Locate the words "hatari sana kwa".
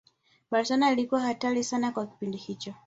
1.21-2.05